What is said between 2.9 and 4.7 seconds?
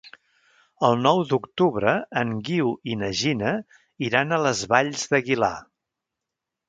i na Gina iran a les